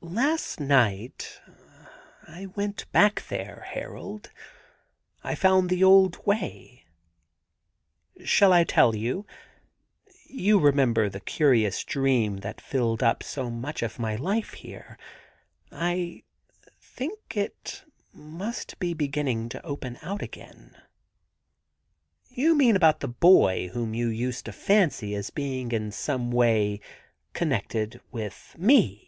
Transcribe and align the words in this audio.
'Last 0.00 0.60
night 0.60 1.40
I 2.26 2.46
went 2.46 2.90
back 2.92 3.26
there, 3.28 3.64
Harold— 3.68 4.30
I 5.24 5.34
found 5.34 5.68
the 5.68 5.82
old 5.82 6.24
way.... 6.24 6.84
Shall 8.24 8.52
I 8.52 8.62
tell 8.62 8.94
you?... 8.94 9.26
You 10.24 10.60
re 10.60 10.70
member 10.70 11.08
the 11.08 11.18
curious 11.20 11.82
dream 11.82 12.38
that 12.38 12.60
filled 12.60 13.02
up 13.02 13.24
so 13.24 13.50
much 13.50 13.82
of 13.82 13.98
my 13.98 14.14
life 14.14 14.54
here.... 14.54 14.96
I 15.72 16.22
think 16.80 17.36
it 17.36 17.84
must 18.12 18.78
be 18.78 18.94
beginning 18.94 19.48
to 19.50 19.66
open 19.66 19.98
out 20.00 20.22
again.' 20.22 20.76
* 21.56 22.26
You 22.30 22.54
mean 22.54 22.76
about 22.76 23.00
the 23.00 23.08
boy 23.08 23.68
whom 23.74 23.94
you 23.94 24.08
used 24.08 24.44
to 24.44 24.52
fancy 24.52 25.16
as 25.16 25.30
being 25.30 25.72
in 25.72 25.90
some 25.90 26.30
way 26.30 26.80
connected 27.34 28.00
with 28.12 28.54
me 28.56 29.04